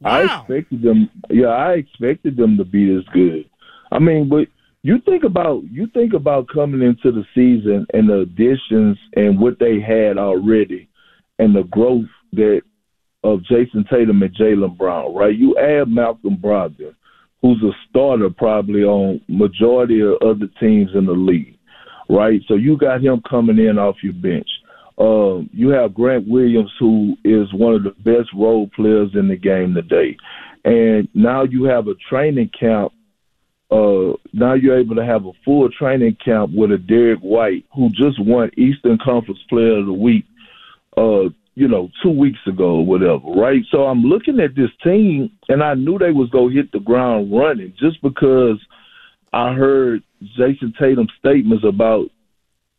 Wow. 0.00 0.10
I 0.10 0.22
expected 0.22 0.82
them 0.82 1.08
yeah, 1.30 1.46
I 1.46 1.74
expected 1.74 2.36
them 2.36 2.56
to 2.56 2.64
be 2.64 2.94
as 2.94 3.04
good. 3.12 3.48
I 3.92 3.98
mean, 3.98 4.28
but 4.28 4.48
you 4.84 4.98
think 5.06 5.24
about 5.24 5.62
you 5.70 5.86
think 5.94 6.12
about 6.12 6.46
coming 6.52 6.82
into 6.82 7.10
the 7.10 7.24
season 7.34 7.86
and 7.94 8.06
the 8.06 8.20
additions 8.20 8.98
and 9.16 9.40
what 9.40 9.58
they 9.58 9.80
had 9.80 10.18
already, 10.18 10.90
and 11.38 11.56
the 11.56 11.62
growth 11.62 12.04
that 12.34 12.60
of 13.24 13.40
Jayson 13.44 13.88
Tatum 13.88 14.22
and 14.22 14.36
Jaylen 14.36 14.76
Brown, 14.76 15.14
right? 15.14 15.34
You 15.34 15.56
add 15.56 15.88
Malcolm 15.88 16.36
Brogdon, 16.36 16.94
who's 17.40 17.62
a 17.62 17.72
starter 17.88 18.28
probably 18.28 18.82
on 18.82 19.22
majority 19.26 20.02
of 20.02 20.16
other 20.20 20.48
teams 20.60 20.90
in 20.94 21.06
the 21.06 21.12
league, 21.12 21.56
right? 22.10 22.42
So 22.46 22.52
you 22.54 22.76
got 22.76 23.02
him 23.02 23.22
coming 23.28 23.58
in 23.58 23.78
off 23.78 23.96
your 24.02 24.12
bench. 24.12 24.48
Um, 24.98 25.48
you 25.50 25.70
have 25.70 25.94
Grant 25.94 26.28
Williams, 26.28 26.70
who 26.78 27.16
is 27.24 27.50
one 27.54 27.74
of 27.74 27.84
the 27.84 27.94
best 28.04 28.28
role 28.36 28.68
players 28.76 29.12
in 29.14 29.28
the 29.28 29.36
game 29.36 29.72
today, 29.72 30.14
and 30.66 31.08
now 31.14 31.44
you 31.44 31.64
have 31.64 31.88
a 31.88 31.94
training 32.10 32.50
camp 32.60 32.92
uh, 33.74 34.12
now 34.32 34.54
you're 34.54 34.78
able 34.78 34.94
to 34.94 35.04
have 35.04 35.26
a 35.26 35.32
full 35.44 35.68
training 35.68 36.16
camp 36.24 36.52
with 36.54 36.70
a 36.70 36.78
Derrick 36.78 37.18
White 37.20 37.64
who 37.74 37.88
just 37.90 38.20
won 38.20 38.50
Eastern 38.56 38.98
Conference 39.04 39.40
Player 39.48 39.78
of 39.78 39.86
the 39.86 39.92
Week, 39.92 40.24
uh, 40.96 41.24
you 41.56 41.66
know, 41.66 41.90
two 42.00 42.10
weeks 42.10 42.38
ago 42.46 42.76
or 42.76 42.86
whatever, 42.86 43.26
right? 43.36 43.62
So 43.72 43.86
I'm 43.86 44.02
looking 44.02 44.38
at 44.38 44.54
this 44.54 44.70
team 44.84 45.30
and 45.48 45.60
I 45.60 45.74
knew 45.74 45.98
they 45.98 46.12
was 46.12 46.30
gonna 46.30 46.54
hit 46.54 46.70
the 46.70 46.78
ground 46.78 47.32
running 47.32 47.74
just 47.76 48.00
because 48.00 48.64
I 49.32 49.54
heard 49.54 50.04
Jayson 50.38 50.72
Tatum's 50.78 51.12
statements 51.18 51.64
about 51.66 52.06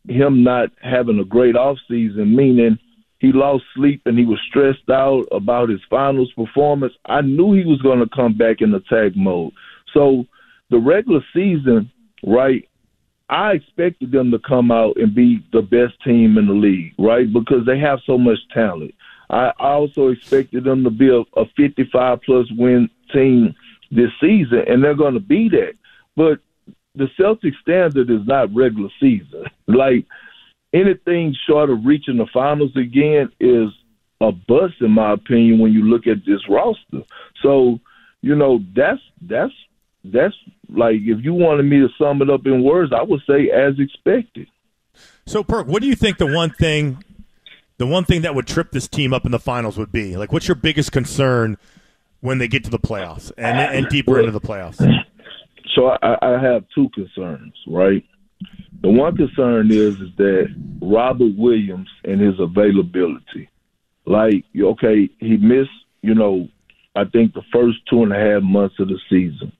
him 0.08 0.42
not 0.42 0.70
having 0.82 1.18
a 1.18 1.24
great 1.24 1.56
off 1.56 1.76
season, 1.88 2.34
meaning 2.34 2.78
he 3.18 3.32
lost 3.32 3.64
sleep 3.74 4.00
and 4.06 4.18
he 4.18 4.24
was 4.24 4.40
stressed 4.48 4.88
out 4.90 5.24
about 5.30 5.68
his 5.68 5.80
finals 5.90 6.32
performance. 6.32 6.94
I 7.04 7.20
knew 7.20 7.52
he 7.52 7.66
was 7.66 7.82
gonna 7.82 8.08
come 8.08 8.38
back 8.38 8.62
in 8.62 8.72
attack 8.72 9.12
mode. 9.14 9.52
So 9.92 10.24
the 10.70 10.78
regular 10.78 11.20
season, 11.34 11.90
right? 12.24 12.68
I 13.28 13.52
expected 13.52 14.12
them 14.12 14.30
to 14.30 14.38
come 14.38 14.70
out 14.70 14.96
and 14.96 15.14
be 15.14 15.44
the 15.52 15.62
best 15.62 16.02
team 16.04 16.38
in 16.38 16.46
the 16.46 16.52
league, 16.52 16.94
right? 16.98 17.30
Because 17.32 17.66
they 17.66 17.78
have 17.78 17.98
so 18.06 18.16
much 18.16 18.38
talent. 18.54 18.94
I 19.28 19.52
also 19.58 20.08
expected 20.08 20.64
them 20.64 20.84
to 20.84 20.90
be 20.90 21.08
a, 21.08 21.20
a 21.38 21.46
55 21.56 22.20
plus 22.22 22.46
win 22.56 22.88
team 23.12 23.54
this 23.90 24.10
season, 24.20 24.64
and 24.68 24.82
they're 24.82 24.94
going 24.94 25.14
to 25.14 25.20
be 25.20 25.48
that. 25.48 25.74
But 26.14 26.38
the 26.94 27.08
Celtic 27.16 27.54
standard 27.60 28.10
is 28.10 28.26
not 28.26 28.54
regular 28.54 28.90
season. 29.00 29.44
Like 29.68 30.06
anything 30.72 31.34
short 31.44 31.70
of 31.70 31.84
reaching 31.84 32.18
the 32.18 32.26
finals 32.32 32.70
again 32.76 33.30
is 33.40 33.68
a 34.20 34.30
bust, 34.30 34.74
in 34.80 34.92
my 34.92 35.12
opinion, 35.12 35.58
when 35.58 35.72
you 35.72 35.82
look 35.82 36.06
at 36.06 36.24
this 36.24 36.48
roster. 36.48 37.02
So, 37.42 37.80
you 38.22 38.36
know, 38.36 38.60
that's 38.74 39.00
that's 39.20 39.52
that's 40.04 40.36
like 40.68 40.96
if 40.96 41.24
you 41.24 41.34
wanted 41.34 41.64
me 41.64 41.78
to 41.78 41.88
sum 41.98 42.22
it 42.22 42.30
up 42.30 42.46
in 42.46 42.62
words, 42.62 42.92
I 42.92 43.02
would 43.02 43.20
say 43.26 43.50
as 43.50 43.74
expected. 43.78 44.48
So, 45.26 45.42
Perk, 45.42 45.66
what 45.66 45.82
do 45.82 45.88
you 45.88 45.94
think 45.94 46.18
the 46.18 46.26
one 46.26 46.50
thing, 46.50 47.04
the 47.78 47.86
one 47.86 48.04
thing 48.04 48.22
that 48.22 48.34
would 48.34 48.46
trip 48.46 48.70
this 48.70 48.88
team 48.88 49.12
up 49.12 49.26
in 49.26 49.32
the 49.32 49.38
finals 49.38 49.76
would 49.76 49.92
be? 49.92 50.16
Like, 50.16 50.32
what's 50.32 50.48
your 50.48 50.54
biggest 50.54 50.92
concern 50.92 51.58
when 52.20 52.38
they 52.38 52.48
get 52.48 52.64
to 52.64 52.70
the 52.70 52.78
playoffs 52.78 53.30
and 53.36 53.58
and 53.58 53.88
deeper 53.88 54.18
into 54.18 54.32
the 54.32 54.40
playoffs? 54.40 54.78
So, 55.74 55.88
I, 56.02 56.16
I 56.22 56.40
have 56.40 56.64
two 56.74 56.88
concerns. 56.94 57.54
Right, 57.66 58.04
the 58.82 58.90
one 58.90 59.16
concern 59.16 59.70
is 59.70 60.00
is 60.00 60.10
that 60.16 60.46
Robert 60.80 61.36
Williams 61.36 61.88
and 62.04 62.20
his 62.20 62.38
availability. 62.40 63.50
Like, 64.06 64.44
okay, 64.56 65.10
he 65.18 65.36
missed, 65.36 65.70
you 66.02 66.14
know, 66.14 66.48
I 66.94 67.04
think 67.04 67.34
the 67.34 67.42
first 67.52 67.78
two 67.90 68.04
and 68.04 68.12
a 68.12 68.16
half 68.16 68.42
months 68.42 68.76
of 68.78 68.88
the 68.88 68.98
season. 69.10 69.52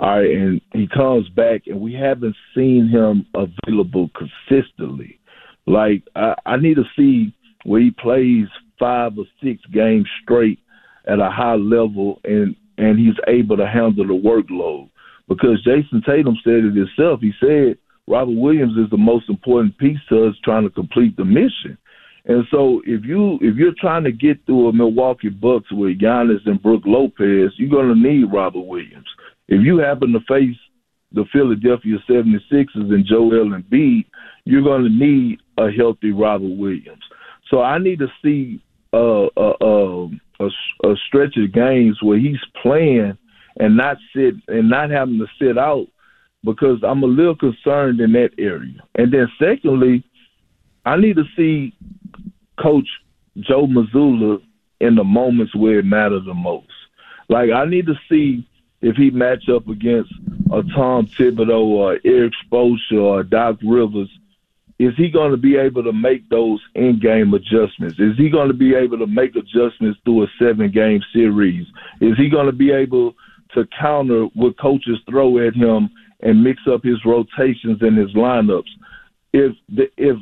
All 0.00 0.16
right, 0.16 0.30
and 0.30 0.62
he 0.72 0.88
comes 0.88 1.28
back, 1.28 1.64
and 1.66 1.78
we 1.78 1.92
haven't 1.92 2.34
seen 2.54 2.88
him 2.88 3.26
available 3.34 4.08
consistently. 4.16 5.20
Like 5.66 6.04
I, 6.16 6.34
I 6.46 6.56
need 6.56 6.76
to 6.76 6.84
see 6.96 7.34
where 7.64 7.82
he 7.82 7.90
plays 7.90 8.46
five 8.78 9.18
or 9.18 9.24
six 9.42 9.60
games 9.66 10.08
straight 10.22 10.58
at 11.06 11.18
a 11.18 11.28
high 11.28 11.56
level, 11.56 12.18
and 12.24 12.56
and 12.78 12.98
he's 12.98 13.16
able 13.28 13.58
to 13.58 13.66
handle 13.66 14.06
the 14.06 14.14
workload. 14.14 14.88
Because 15.28 15.62
Jayson 15.66 16.02
Tatum 16.06 16.38
said 16.42 16.64
it 16.64 16.74
himself. 16.74 17.20
He 17.20 17.32
said 17.38 17.76
Robert 18.08 18.32
Williams 18.32 18.78
is 18.78 18.88
the 18.90 18.96
most 18.96 19.28
important 19.28 19.76
piece 19.76 19.98
to 20.08 20.28
us 20.28 20.34
trying 20.42 20.64
to 20.64 20.70
complete 20.70 21.14
the 21.18 21.26
mission. 21.26 21.76
And 22.24 22.44
so 22.50 22.80
if 22.86 23.04
you 23.04 23.38
if 23.42 23.56
you're 23.56 23.74
trying 23.78 24.04
to 24.04 24.12
get 24.12 24.46
through 24.46 24.68
a 24.68 24.72
Milwaukee 24.72 25.28
Bucks 25.28 25.70
with 25.70 26.00
Giannis 26.00 26.46
and 26.46 26.62
Brook 26.62 26.84
Lopez, 26.86 27.52
you're 27.58 27.68
gonna 27.68 27.94
need 27.94 28.32
Robert 28.32 28.60
Williams. 28.60 29.06
If 29.50 29.62
you 29.62 29.78
happen 29.78 30.12
to 30.12 30.20
face 30.20 30.56
the 31.12 31.24
Philadelphia 31.32 31.98
76ers 32.08 32.68
and 32.74 33.04
Joel 33.04 33.50
Embiid, 33.50 34.04
you're 34.44 34.62
going 34.62 34.84
to 34.84 34.88
need 34.88 35.40
a 35.58 35.70
healthy 35.70 36.12
Robert 36.12 36.56
Williams. 36.56 37.02
So 37.50 37.60
I 37.60 37.78
need 37.78 37.98
to 37.98 38.06
see 38.22 38.62
uh, 38.92 39.26
uh, 39.26 39.56
uh, 39.60 40.08
a, 40.38 40.46
a 40.84 40.94
stretch 41.08 41.36
of 41.36 41.52
games 41.52 41.98
where 42.00 42.18
he's 42.18 42.38
playing 42.62 43.18
and 43.58 43.76
not 43.76 43.96
sit 44.14 44.34
and 44.46 44.70
not 44.70 44.90
having 44.90 45.18
to 45.18 45.26
sit 45.38 45.58
out 45.58 45.86
because 46.44 46.78
I'm 46.86 47.02
a 47.02 47.06
little 47.06 47.36
concerned 47.36 48.00
in 48.00 48.12
that 48.12 48.30
area. 48.38 48.80
And 48.94 49.12
then 49.12 49.28
secondly, 49.38 50.04
I 50.86 50.96
need 50.96 51.16
to 51.16 51.24
see 51.36 51.74
Coach 52.62 52.88
Joe 53.38 53.66
Mazzulla 53.66 54.40
in 54.80 54.94
the 54.94 55.04
moments 55.04 55.54
where 55.54 55.80
it 55.80 55.84
matters 55.84 56.22
the 56.24 56.34
most. 56.34 56.68
Like 57.28 57.50
I 57.50 57.64
need 57.64 57.86
to 57.86 57.94
see 58.08 58.46
if 58.82 58.96
he 58.96 59.10
match 59.10 59.48
up 59.48 59.68
against 59.68 60.12
a 60.52 60.62
Tom 60.74 61.06
Thibodeau 61.06 61.64
or 61.64 61.98
Erik 62.04 62.32
Spoelstra 62.44 63.02
or 63.02 63.22
Doc 63.22 63.58
Rivers, 63.62 64.10
is 64.78 64.94
he 64.96 65.10
going 65.10 65.30
to 65.30 65.36
be 65.36 65.56
able 65.56 65.84
to 65.84 65.92
make 65.92 66.28
those 66.30 66.60
in-game 66.74 67.34
adjustments? 67.34 67.98
Is 67.98 68.16
he 68.16 68.30
going 68.30 68.48
to 68.48 68.54
be 68.54 68.74
able 68.74 68.98
to 68.98 69.06
make 69.06 69.36
adjustments 69.36 70.00
through 70.04 70.24
a 70.24 70.26
seven-game 70.38 71.02
series? 71.12 71.66
Is 72.00 72.16
he 72.16 72.30
going 72.30 72.46
to 72.46 72.52
be 72.52 72.72
able 72.72 73.14
to 73.54 73.68
counter 73.78 74.24
what 74.34 74.58
coaches 74.58 74.98
throw 75.08 75.46
at 75.46 75.54
him 75.54 75.90
and 76.20 76.42
mix 76.42 76.62
up 76.66 76.82
his 76.82 77.04
rotations 77.04 77.82
and 77.82 77.98
his 77.98 78.14
lineups? 78.14 78.70
If 79.34 79.54
the, 79.68 79.90
if 79.98 80.16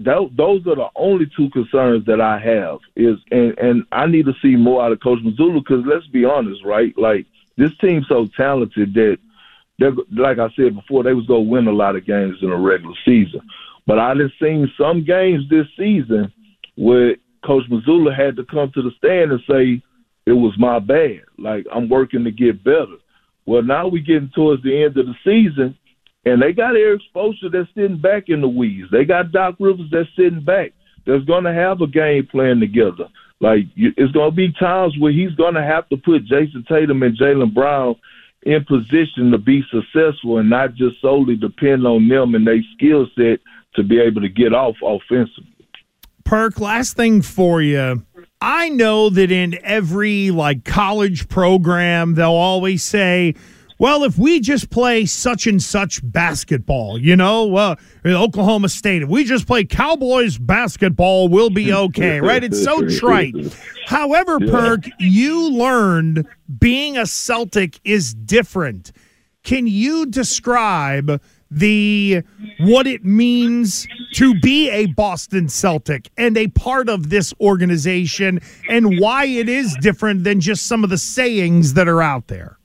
those 0.00 0.66
are 0.66 0.76
the 0.76 0.88
only 0.96 1.30
two 1.36 1.50
concerns 1.50 2.04
that 2.06 2.20
I 2.20 2.38
have 2.38 2.78
is, 2.96 3.16
and 3.30 3.56
and 3.58 3.84
I 3.92 4.06
need 4.06 4.26
to 4.26 4.34
see 4.42 4.56
more 4.56 4.82
out 4.84 4.92
of 4.92 5.00
Coach 5.00 5.20
Mazzulla 5.20 5.62
because 5.62 5.84
let's 5.86 6.06
be 6.08 6.24
honest, 6.24 6.64
right? 6.64 6.92
Like 6.98 7.26
this 7.60 7.76
team's 7.78 8.08
so 8.08 8.26
talented 8.36 8.94
that 8.94 9.18
they're 9.78 9.92
like 10.12 10.38
I 10.38 10.48
said 10.56 10.74
before, 10.74 11.02
they 11.02 11.12
was 11.12 11.26
gonna 11.26 11.40
win 11.40 11.68
a 11.68 11.72
lot 11.72 11.96
of 11.96 12.06
games 12.06 12.38
in 12.40 12.50
a 12.50 12.56
regular 12.56 12.94
season. 13.04 13.40
But 13.86 13.98
I 13.98 14.08
have 14.08 14.30
seen 14.40 14.70
some 14.78 15.04
games 15.04 15.44
this 15.48 15.66
season 15.76 16.32
where 16.76 17.16
Coach 17.44 17.64
Mazzulla 17.70 18.16
had 18.16 18.36
to 18.36 18.44
come 18.44 18.70
to 18.72 18.82
the 18.82 18.90
stand 18.98 19.32
and 19.32 19.40
say 19.48 19.82
it 20.26 20.32
was 20.32 20.54
my 20.58 20.78
bad. 20.78 21.22
Like 21.38 21.66
I'm 21.72 21.88
working 21.88 22.24
to 22.24 22.30
get 22.30 22.64
better. 22.64 22.96
Well, 23.46 23.62
now 23.62 23.88
we're 23.88 24.02
getting 24.02 24.30
towards 24.34 24.62
the 24.62 24.84
end 24.84 24.96
of 24.96 25.06
the 25.06 25.14
season, 25.24 25.76
and 26.24 26.40
they 26.40 26.52
got 26.52 26.76
Erik 26.76 27.02
Spoelstra 27.14 27.52
that's 27.52 27.68
sitting 27.74 28.00
back 28.00 28.24
in 28.28 28.40
the 28.40 28.48
weeds. 28.48 28.88
They 28.90 29.04
got 29.04 29.32
Doc 29.32 29.56
Rivers 29.58 29.90
that's 29.90 30.08
sitting 30.16 30.44
back. 30.44 30.72
that's 31.06 31.24
to 31.24 31.52
have 31.52 31.80
a 31.80 31.86
game 31.86 32.26
plan 32.26 32.60
together. 32.60 33.08
Like 33.40 33.64
it's 33.76 34.12
going 34.12 34.30
to 34.30 34.36
be 34.36 34.52
times 34.52 34.94
where 34.98 35.12
he's 35.12 35.32
going 35.32 35.54
to 35.54 35.62
have 35.62 35.88
to 35.88 35.96
put 35.96 36.26
Jayson 36.26 36.64
Tatum 36.68 37.02
and 37.02 37.18
Jaylen 37.18 37.54
Brown 37.54 37.96
in 38.42 38.64
position 38.64 39.30
to 39.30 39.38
be 39.38 39.62
successful 39.70 40.38
and 40.38 40.50
not 40.50 40.74
just 40.74 41.00
solely 41.00 41.36
depend 41.36 41.86
on 41.86 42.08
them 42.08 42.34
and 42.34 42.46
their 42.46 42.60
skill 42.74 43.06
set 43.16 43.40
to 43.74 43.82
be 43.82 43.98
able 44.00 44.20
to 44.20 44.28
get 44.28 44.52
off 44.52 44.76
offensively. 44.82 45.46
Perk, 46.24 46.60
last 46.60 46.96
thing 46.96 47.22
for 47.22 47.60
you. 47.60 48.04
I 48.40 48.68
know 48.68 49.10
that 49.10 49.30
in 49.30 49.58
every 49.62 50.30
like 50.30 50.64
college 50.64 51.28
program, 51.28 52.14
they'll 52.14 52.30
always 52.30 52.82
say, 52.82 53.34
well, 53.80 54.04
if 54.04 54.18
we 54.18 54.40
just 54.40 54.68
play 54.68 55.06
such 55.06 55.46
and 55.46 55.60
such 55.60 56.00
basketball, 56.04 56.98
you 56.98 57.16
know, 57.16 57.56
uh, 57.56 57.76
Oklahoma 58.04 58.68
State, 58.68 59.00
if 59.00 59.08
we 59.08 59.24
just 59.24 59.46
play 59.46 59.64
Cowboys 59.64 60.36
basketball, 60.36 61.28
we'll 61.28 61.48
be 61.48 61.72
okay, 61.72 62.20
right? 62.20 62.44
It's 62.44 62.62
so 62.62 62.86
trite. 62.98 63.34
However, 63.86 64.36
yeah. 64.38 64.50
Perk, 64.50 64.84
you 64.98 65.50
learned 65.50 66.28
being 66.58 66.98
a 66.98 67.06
Celtic 67.06 67.80
is 67.82 68.12
different. 68.12 68.92
Can 69.44 69.66
you 69.66 70.04
describe 70.04 71.18
the 71.50 72.22
what 72.60 72.86
it 72.86 73.02
means 73.02 73.88
to 74.12 74.38
be 74.40 74.70
a 74.70 74.86
Boston 74.86 75.48
Celtic 75.48 76.10
and 76.18 76.36
a 76.36 76.48
part 76.48 76.90
of 76.90 77.08
this 77.08 77.32
organization 77.40 78.40
and 78.68 79.00
why 79.00 79.24
it 79.24 79.48
is 79.48 79.74
different 79.80 80.24
than 80.24 80.38
just 80.38 80.66
some 80.66 80.84
of 80.84 80.90
the 80.90 80.98
sayings 80.98 81.74
that 81.74 81.88
are 81.88 82.02
out 82.02 82.28
there. 82.28 82.59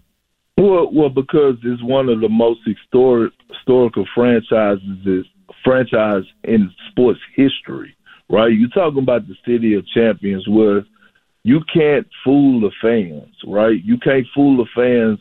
Well, 0.57 0.89
well, 0.91 1.09
because 1.09 1.55
it's 1.63 1.83
one 1.83 2.07
of 2.07 2.21
the 2.21 2.29
most 2.29 2.61
historic 2.65 3.33
historical 3.49 4.05
franchises 4.15 5.25
franchise 5.63 6.23
in 6.43 6.71
sports 6.89 7.19
history, 7.35 7.95
right? 8.29 8.53
You're 8.53 8.69
talking 8.69 9.01
about 9.01 9.27
the 9.27 9.35
city 9.45 9.73
of 9.73 9.85
champions 9.87 10.47
where 10.47 10.85
you 11.43 11.61
can't 11.73 12.07
fool 12.23 12.61
the 12.61 12.71
fans, 12.81 13.35
right? 13.45 13.83
You 13.83 13.97
can't 13.97 14.25
fool 14.33 14.57
the 14.57 14.67
fans 14.75 15.19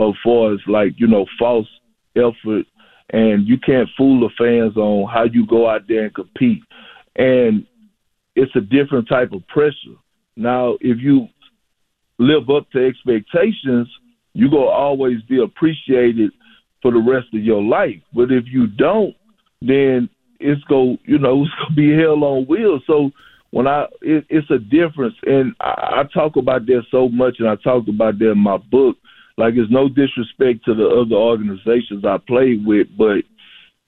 as 0.00 0.14
far 0.22 0.52
as 0.52 0.60
like, 0.66 0.92
you 0.98 1.06
know, 1.06 1.26
false 1.38 1.68
effort 2.16 2.66
and 3.10 3.46
you 3.46 3.56
can't 3.58 3.88
fool 3.96 4.20
the 4.20 4.30
fans 4.36 4.76
on 4.76 5.08
how 5.08 5.24
you 5.24 5.46
go 5.46 5.68
out 5.68 5.82
there 5.88 6.04
and 6.04 6.14
compete. 6.14 6.62
And 7.16 7.66
it's 8.34 8.54
a 8.56 8.60
different 8.60 9.08
type 9.08 9.32
of 9.32 9.46
pressure. 9.48 9.96
Now, 10.36 10.74
if 10.80 10.98
you 11.00 11.28
live 12.18 12.50
up 12.50 12.70
to 12.72 12.86
expectations, 12.86 13.88
you're 14.34 14.50
going 14.50 14.66
to 14.66 14.68
always 14.68 15.22
be 15.22 15.42
appreciated 15.42 16.30
for 16.82 16.92
the 16.92 16.98
rest 16.98 17.28
of 17.32 17.42
your 17.42 17.62
life. 17.62 18.00
But 18.12 18.30
if 18.30 18.44
you 18.46 18.66
don't, 18.66 19.16
then 19.62 20.10
it's 20.40 20.62
go 20.64 20.96
you 21.04 21.18
know 21.18 21.42
it's 21.44 21.54
gonna 21.58 21.74
be 21.74 21.96
hell 21.96 22.22
on 22.24 22.44
wheels. 22.46 22.82
So 22.86 23.10
when 23.50 23.66
I 23.66 23.86
it, 24.02 24.26
it's 24.28 24.50
a 24.50 24.58
difference, 24.58 25.14
and 25.24 25.54
I, 25.60 26.02
I 26.02 26.02
talk 26.12 26.36
about 26.36 26.66
that 26.66 26.82
so 26.90 27.08
much, 27.08 27.36
and 27.38 27.48
I 27.48 27.56
talked 27.56 27.88
about 27.88 28.18
that 28.18 28.32
in 28.32 28.38
my 28.38 28.58
book. 28.58 28.96
Like 29.36 29.54
it's 29.56 29.70
no 29.70 29.88
disrespect 29.88 30.64
to 30.66 30.74
the 30.74 30.86
other 30.86 31.16
organizations 31.16 32.04
I 32.04 32.18
played 32.18 32.64
with, 32.64 32.86
but 32.96 33.24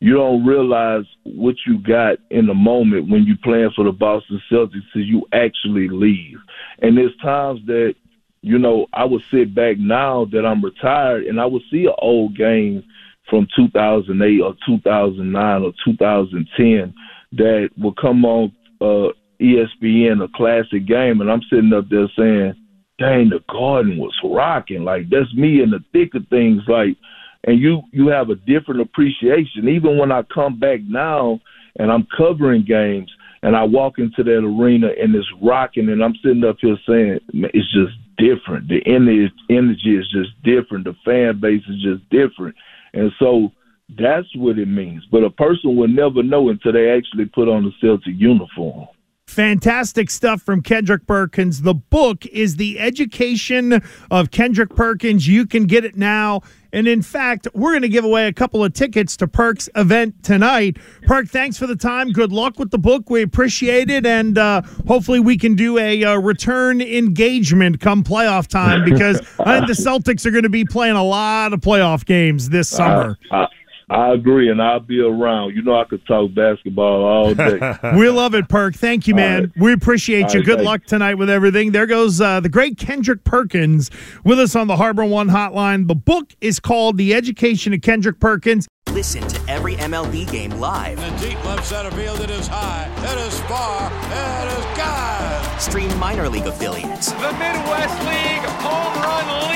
you 0.00 0.14
don't 0.14 0.44
realize 0.44 1.04
what 1.24 1.54
you 1.66 1.78
got 1.78 2.18
in 2.30 2.46
the 2.46 2.54
moment 2.54 3.10
when 3.10 3.24
you 3.24 3.34
playing 3.42 3.70
for 3.74 3.84
the 3.84 3.92
Boston 3.92 4.40
Celtics 4.50 4.82
till 4.92 5.02
you 5.02 5.22
actually 5.32 5.88
leave. 5.88 6.38
And 6.82 6.96
there's 6.96 7.16
times 7.22 7.60
that, 7.66 7.94
you 8.42 8.58
know, 8.58 8.86
I 8.92 9.04
would 9.04 9.22
sit 9.30 9.54
back 9.54 9.78
now 9.78 10.26
that 10.32 10.46
I'm 10.46 10.64
retired 10.64 11.24
and 11.24 11.40
I 11.40 11.46
would 11.46 11.62
see 11.70 11.86
an 11.86 11.94
old 11.98 12.36
game 12.36 12.84
from 13.28 13.48
2008 13.56 14.40
or 14.40 14.54
2009 14.66 15.62
or 15.62 15.72
2010 15.84 16.94
that 17.32 17.70
will 17.76 17.94
come 17.94 18.24
on 18.24 18.52
uh, 18.80 19.12
ESPN, 19.40 20.22
a 20.22 20.28
classic 20.34 20.86
game, 20.86 21.20
and 21.20 21.30
I'm 21.30 21.42
sitting 21.50 21.72
up 21.72 21.88
there 21.90 22.08
saying, 22.16 22.54
dang, 22.98 23.30
the 23.30 23.40
garden 23.50 23.98
was 23.98 24.14
rocking. 24.24 24.84
Like 24.84 25.10
that's 25.10 25.32
me 25.34 25.62
in 25.62 25.70
the 25.70 25.80
thick 25.92 26.14
of 26.14 26.26
things. 26.28 26.62
Like, 26.66 26.96
and 27.44 27.60
you 27.60 27.82
you 27.92 28.08
have 28.08 28.30
a 28.30 28.36
different 28.36 28.80
appreciation. 28.80 29.68
Even 29.68 29.98
when 29.98 30.10
I 30.10 30.22
come 30.22 30.58
back 30.58 30.80
now 30.82 31.40
and 31.78 31.92
I'm 31.92 32.06
covering 32.16 32.64
games 32.64 33.12
and 33.42 33.54
I 33.54 33.64
walk 33.64 33.98
into 33.98 34.22
that 34.24 34.38
arena 34.38 34.88
and 35.00 35.14
it's 35.14 35.28
rocking, 35.42 35.88
and 35.88 36.02
I'm 36.02 36.14
sitting 36.22 36.44
up 36.44 36.56
here 36.60 36.76
saying 36.86 37.20
it's 37.32 37.72
just 37.72 37.94
different. 38.18 38.68
The 38.68 38.82
energy 38.86 39.96
is 39.96 40.08
just 40.10 40.30
different. 40.42 40.84
The 40.84 40.94
fan 41.04 41.40
base 41.40 41.62
is 41.68 41.82
just 41.82 42.08
different, 42.10 42.54
and 42.94 43.12
so. 43.18 43.52
That's 43.96 44.26
what 44.34 44.58
it 44.58 44.66
means. 44.66 45.04
But 45.12 45.22
a 45.22 45.30
person 45.30 45.76
will 45.76 45.86
never 45.86 46.20
know 46.20 46.48
until 46.48 46.72
they 46.72 46.90
actually 46.90 47.26
put 47.26 47.46
on 47.48 47.62
the 47.62 47.70
Celtic 47.80 48.14
uniform. 48.16 48.88
Fantastic 49.26 50.08
stuff 50.08 50.40
from 50.40 50.62
Kendrick 50.62 51.06
Perkins. 51.06 51.62
The 51.62 51.74
book 51.74 52.24
is 52.26 52.56
The 52.56 52.78
Education 52.78 53.82
of 54.10 54.30
Kendrick 54.30 54.74
Perkins. 54.74 55.26
You 55.26 55.46
can 55.46 55.66
get 55.66 55.84
it 55.84 55.96
now. 55.96 56.42
And 56.72 56.86
in 56.86 57.02
fact, 57.02 57.48
we're 57.52 57.72
going 57.72 57.82
to 57.82 57.88
give 57.88 58.04
away 58.04 58.28
a 58.28 58.32
couple 58.32 58.62
of 58.62 58.72
tickets 58.72 59.16
to 59.18 59.26
Perk's 59.26 59.68
event 59.74 60.22
tonight. 60.22 60.76
Perk, 61.02 61.28
thanks 61.28 61.58
for 61.58 61.66
the 61.66 61.74
time. 61.74 62.12
Good 62.12 62.32
luck 62.32 62.58
with 62.58 62.70
the 62.70 62.78
book. 62.78 63.10
We 63.10 63.22
appreciate 63.22 63.90
it. 63.90 64.06
And 64.06 64.38
uh, 64.38 64.62
hopefully, 64.86 65.20
we 65.20 65.36
can 65.36 65.54
do 65.54 65.76
a 65.76 66.04
uh, 66.04 66.16
return 66.18 66.80
engagement 66.80 67.80
come 67.80 68.04
playoff 68.04 68.46
time 68.46 68.84
because 68.90 69.20
I 69.40 69.58
think 69.58 69.66
the 69.66 69.82
Celtics 69.82 70.24
are 70.24 70.30
going 70.30 70.44
to 70.44 70.48
be 70.48 70.64
playing 70.64 70.96
a 70.96 71.04
lot 71.04 71.52
of 71.52 71.60
playoff 71.60 72.04
games 72.04 72.48
this 72.48 72.68
summer. 72.68 73.16
Uh, 73.30 73.34
uh 73.34 73.46
I 73.88 74.12
agree, 74.14 74.50
and 74.50 74.60
I'll 74.60 74.80
be 74.80 75.00
around. 75.00 75.54
You 75.54 75.62
know, 75.62 75.78
I 75.78 75.84
could 75.84 76.04
talk 76.06 76.34
basketball 76.34 77.04
all 77.04 77.34
day. 77.34 77.60
we 77.96 78.08
love 78.08 78.34
it, 78.34 78.48
Perk. 78.48 78.74
Thank 78.74 79.06
you, 79.06 79.14
man. 79.14 79.42
Right. 79.42 79.52
We 79.56 79.72
appreciate 79.72 80.24
all 80.24 80.30
you. 80.32 80.38
Right, 80.40 80.46
Good 80.46 80.60
luck 80.62 80.84
tonight 80.86 81.14
with 81.14 81.30
everything. 81.30 81.70
There 81.70 81.86
goes 81.86 82.20
uh, 82.20 82.40
the 82.40 82.48
great 82.48 82.78
Kendrick 82.78 83.22
Perkins 83.22 83.90
with 84.24 84.40
us 84.40 84.56
on 84.56 84.66
the 84.66 84.76
Harbor 84.76 85.04
One 85.04 85.28
Hotline. 85.28 85.86
The 85.86 85.94
book 85.94 86.34
is 86.40 86.58
called 86.58 86.96
The 86.96 87.14
Education 87.14 87.72
of 87.74 87.80
Kendrick 87.80 88.18
Perkins. 88.18 88.66
Listen 88.90 89.22
to 89.28 89.40
every 89.48 89.76
MLB 89.76 90.30
game 90.32 90.50
live. 90.52 90.98
In 90.98 91.14
the 91.14 91.28
deep 91.28 91.44
left 91.44 91.66
center 91.66 91.90
field, 91.92 92.18
it 92.20 92.30
is 92.30 92.48
high, 92.48 92.90
it 93.04 93.18
is 93.28 93.38
far, 93.42 93.92
it 93.92 94.58
is 94.58 94.64
God. 94.76 95.60
Stream 95.60 95.96
minor 95.98 96.28
league 96.28 96.46
affiliates. 96.46 97.12
The 97.12 97.32
Midwest 97.32 97.98
League 98.00 98.48
home 98.62 99.02
run 99.02 99.50
leader 99.50 99.55